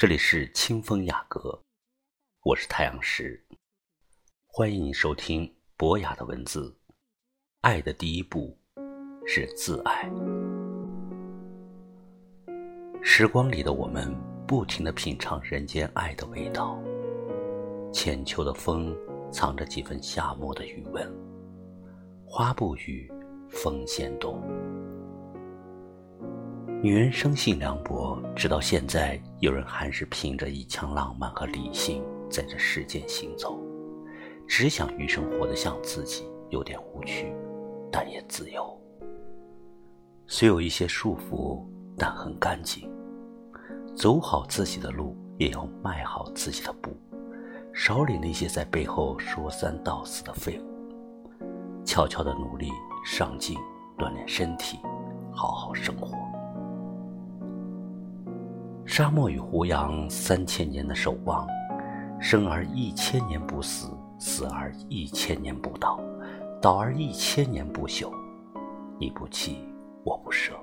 [0.00, 1.62] 这里是清风雅阁，
[2.42, 3.44] 我是太阳石，
[4.46, 6.74] 欢迎你收听博雅的文字。
[7.60, 8.58] 爱的第一步
[9.26, 10.10] 是自爱。
[13.02, 14.10] 时光里的我们，
[14.46, 16.82] 不停的品尝人间爱的味道。
[17.92, 18.96] 浅秋的风，
[19.30, 21.06] 藏着几分夏末的余温。
[22.24, 23.12] 花不语，
[23.50, 24.42] 风先动。
[26.82, 33.60] 女人生性凉薄，直到现在，有人还是凭着一腔浪漫和理性，在这世间行走，
[34.48, 37.34] 只想余生活得像自己，有点无趣，
[37.92, 38.74] 但也自由。
[40.26, 41.62] 虽有一些束缚，
[41.98, 42.90] 但很干净。
[43.94, 46.96] 走好自己的路，也要迈好自己的步，
[47.74, 52.70] 少理那些在背后说三道四的废物，悄悄的努力
[53.04, 53.58] 上进，
[53.98, 54.78] 锻炼身体，
[55.30, 56.16] 好好生活。
[58.90, 61.46] 沙漠与胡杨三千年的守望，
[62.18, 63.88] 生而一千年不死，
[64.18, 66.00] 死而一千年不倒，
[66.60, 68.10] 倒而一千年不朽。
[68.98, 69.64] 你不弃，
[70.02, 70.54] 我不舍。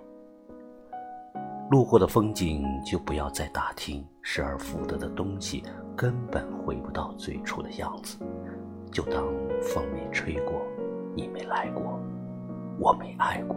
[1.71, 5.63] 路过的风景就不要再打听，失而复得的东西
[5.95, 8.19] 根本回不到最初的样子。
[8.91, 9.23] 就当
[9.61, 10.61] 风没吹过，
[11.15, 11.97] 你没来过，
[12.77, 13.55] 我没爱过。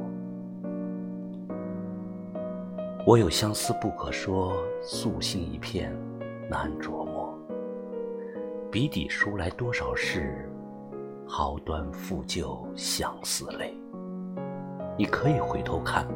[3.07, 5.91] 我有相思不可说，素心一片
[6.51, 7.35] 难琢磨。
[8.71, 10.47] 笔底书来多少事，
[11.27, 13.75] 毫端复旧相思泪。
[14.99, 16.07] 你可以回头看，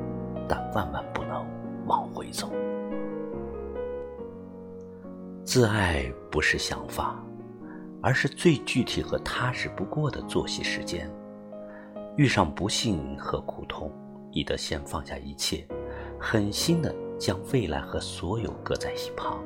[0.47, 1.45] 但万万不能
[1.87, 2.51] 往回走。
[5.43, 7.25] 自爱不是想法，
[8.03, 11.11] 而是最具体和踏实不过的作息时间。
[12.17, 13.91] 遇上不幸和苦痛，
[14.31, 15.67] 你得先放下一切。
[16.27, 19.45] 狠心的将未来和所有搁在一旁，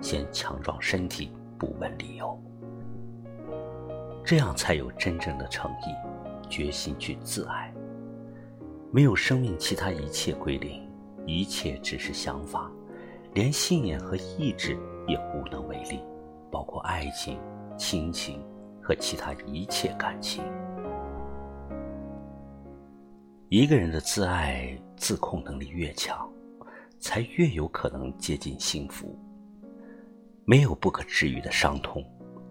[0.00, 2.36] 先强壮身体，不问理由，
[4.24, 7.72] 这样才有真正的诚意，决心去自爱。
[8.90, 10.82] 没有生命，其他一切归零，
[11.26, 12.68] 一切只是想法，
[13.34, 16.00] 连信念和意志也无能为力，
[16.50, 17.38] 包括爱情、
[17.78, 18.42] 亲情
[18.82, 20.42] 和其他一切感情。
[23.50, 26.30] 一个人的自爱、自控能力越强，
[27.00, 29.18] 才越有可能接近幸福。
[30.44, 32.00] 没有不可治愈的伤痛，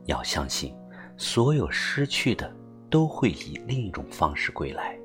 [0.08, 0.76] 要相信，
[1.16, 2.54] 所有失去的
[2.90, 5.00] 都会以另一种方式归来。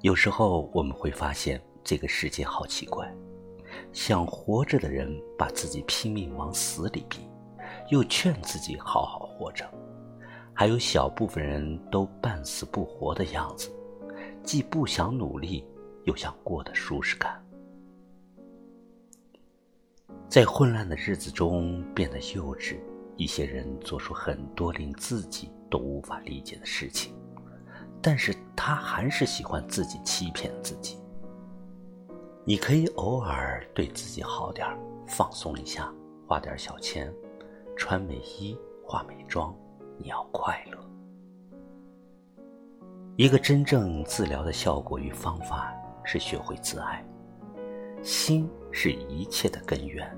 [0.00, 3.08] 有时候我们会发现，这个世界好奇怪：
[3.92, 5.08] 想活着的人
[5.38, 7.20] 把自己拼命往死里逼，
[7.90, 9.66] 又劝自己好好活着；
[10.52, 13.70] 还有小部分人都半死不活的样子。
[14.44, 15.64] 既不想努力，
[16.04, 17.42] 又想过得舒适感，
[20.28, 22.78] 在混乱的日子中变得幼稚。
[23.16, 27.14] 一些人做出很多令自己都无法理解的事情，
[28.02, 30.98] 但是他还是喜欢自己欺骗自己。
[32.44, 34.66] 你可以偶尔对自己好点
[35.06, 35.94] 放松一下，
[36.26, 37.14] 花点小钱，
[37.76, 39.56] 穿美衣，化美妆，
[39.96, 40.76] 你要快乐。
[43.16, 47.04] 一个真正治疗的效果与方法是学会自爱。
[48.02, 50.10] 心是一切的根源，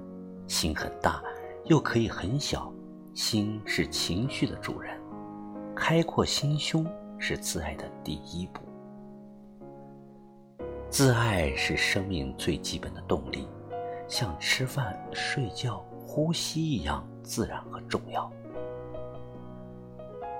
[0.48, 1.22] 心很大，
[1.64, 2.72] 又可以很小。
[3.12, 4.98] 心是情绪的主人，
[5.74, 6.86] 开阔心胸
[7.18, 8.62] 是自爱的第一步。
[10.88, 13.46] 自爱是生命最基本的动力，
[14.08, 18.30] 像吃饭、睡觉、呼吸一样自然和重要。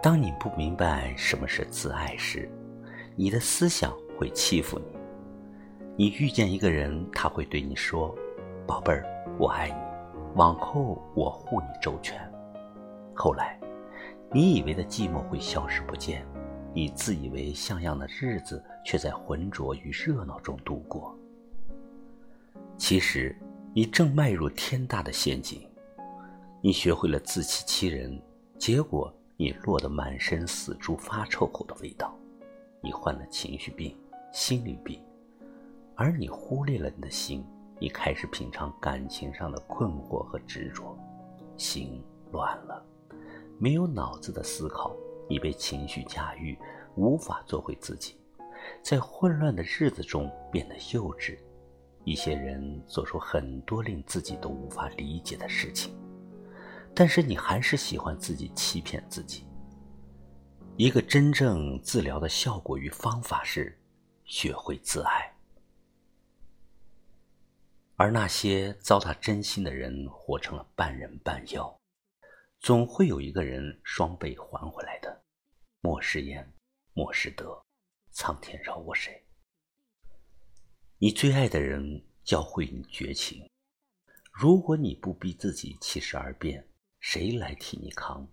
[0.06, 2.48] 当你不明白什么是自爱时，
[3.16, 4.84] 你的思想会欺负你。
[5.96, 8.14] 你遇见一个人，他会对你说
[8.68, 9.04] ：“宝贝儿，
[9.36, 9.74] 我爱你，
[10.36, 12.16] 往后我护你周全。”
[13.16, 13.58] 后来，
[14.32, 16.24] 你以为的寂寞会消失不见，
[16.72, 21.18] 你自以为像样的日子却在浑浊与热闹中度过。
[22.78, 23.36] 其实，
[23.74, 25.68] 你正迈入天大的陷阱。
[26.60, 28.22] 你学会了自欺欺人，
[28.56, 29.12] 结果。
[29.38, 32.16] 你落得满身死猪发臭后的味道，
[32.80, 33.94] 你患了情绪病、
[34.32, 34.98] 心理病，
[35.94, 37.44] 而你忽略了你的心，
[37.78, 40.96] 你开始品尝感情上的困惑和执着，
[41.58, 42.02] 心
[42.32, 42.82] 乱了，
[43.58, 44.96] 没有脑子的思考，
[45.28, 46.58] 你被情绪驾驭，
[46.94, 48.16] 无法做回自己，
[48.80, 51.38] 在混乱的日子中变得幼稚，
[52.04, 55.94] 一些人做出很多令自己都无法理解的事情。
[56.98, 59.46] 但是你还是喜欢自己欺骗自己。
[60.78, 63.78] 一个真正治疗的效果与方法是，
[64.24, 65.30] 学会自爱。
[67.96, 71.78] 而那些糟蹋真心的人，活成了半人半妖。
[72.60, 75.22] 总会有一个人双倍还回来的。
[75.82, 76.50] 莫失言，
[76.94, 77.62] 莫失德，
[78.10, 79.22] 苍天饶我谁？
[80.96, 83.46] 你最爱的人教会你绝情，
[84.32, 86.65] 如果你不逼自己七十二变，
[87.08, 88.26] 谁来替你扛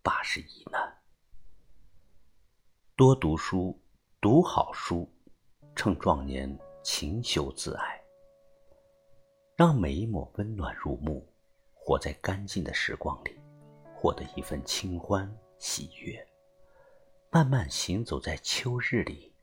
[0.00, 0.96] 八十一难？
[2.94, 3.76] 多读书，
[4.20, 5.12] 读好书，
[5.74, 8.00] 趁壮年勤修自爱，
[9.56, 11.28] 让每一抹温暖入目，
[11.74, 13.36] 活在干净的时光里，
[13.92, 15.28] 获得一份清欢
[15.58, 16.24] 喜悦。
[17.32, 19.34] 慢慢行走在秋日里，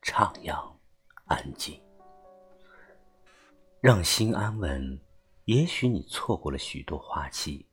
[0.00, 0.72] 徜徉
[1.24, 1.82] 安静，
[3.80, 5.00] 让心安稳。
[5.46, 7.66] 也许你错过了许多花期，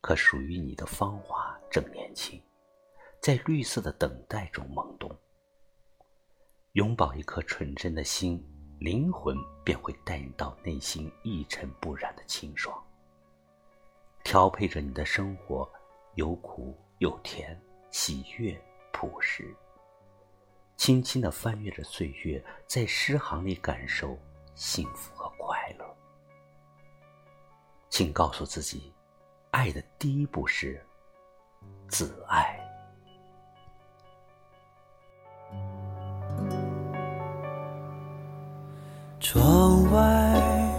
[0.00, 2.40] 可属于你的芳华正年轻，
[3.20, 5.10] 在绿色的等待中懵懂。
[6.72, 8.44] 拥抱一颗纯真的心，
[8.78, 12.82] 灵魂便会带你到内心一尘不染的清爽。
[14.22, 15.68] 调配着你的生活，
[16.14, 17.60] 有苦有甜，
[17.90, 18.60] 喜悦。
[18.98, 19.54] 朴实，
[20.78, 24.18] 轻轻的翻阅着岁月，在诗行里感受
[24.54, 25.84] 幸福和快乐。
[27.90, 28.90] 请告诉自己，
[29.56, 30.78] 爱的第一步是
[31.88, 32.60] 自爱。
[39.18, 40.70] 窗外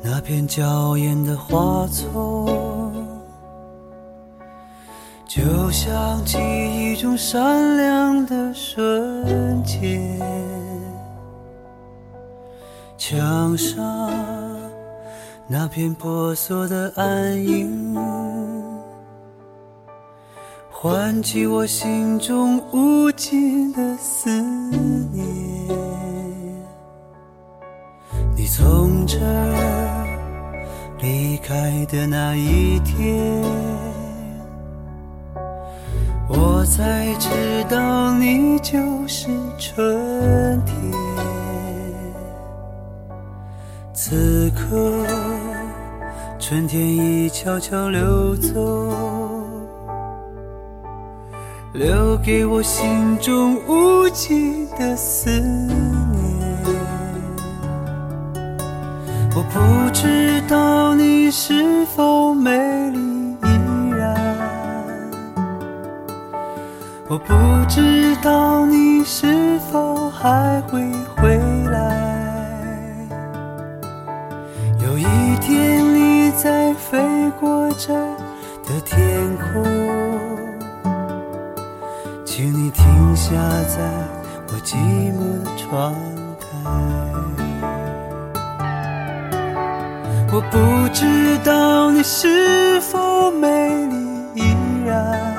[0.00, 3.04] 那片娇艳的花丛。
[5.26, 5.42] 就
[5.72, 10.20] 像记忆中闪亮的瞬间，
[12.96, 14.08] 墙上
[15.52, 17.94] 那片婆娑的暗影，
[20.70, 24.30] 唤起我心中无尽的思
[25.12, 25.26] 念。
[28.34, 30.06] 你从这儿
[31.02, 33.44] 离开的那一天。
[36.30, 37.28] 我才知
[37.68, 39.28] 道你就是
[39.58, 40.74] 春天。
[43.92, 45.04] 此刻，
[46.52, 48.94] 春天已悄悄溜走，
[51.72, 55.74] 留给我心中无尽的思念。
[59.34, 62.50] 我不知道你是否美
[62.90, 64.14] 丽依然。
[67.08, 67.32] 我不
[67.66, 70.82] 知道你是否还会
[71.16, 71.40] 回
[77.74, 79.64] 的天空，
[82.24, 83.32] 请你停下
[83.64, 83.78] 在
[84.48, 84.76] 我寂
[85.14, 85.94] 寞的窗
[86.38, 86.46] 台。
[90.32, 93.96] 我不知道你是否美丽
[94.34, 94.54] 依
[94.86, 95.32] 然。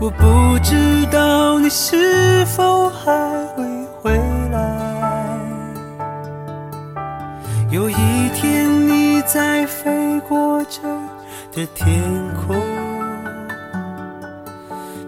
[0.00, 3.64] 我不知道你是否还会
[9.34, 10.80] 在飞过这
[11.50, 12.00] 的天
[12.46, 12.56] 空，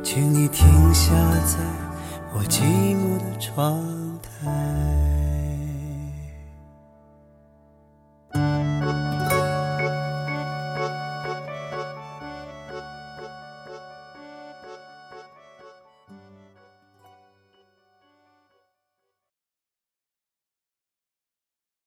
[0.03, 1.13] 请你停下
[1.45, 1.59] 在
[2.35, 2.61] 我寂
[2.97, 3.81] 寞的窗
[4.21, 4.96] 台。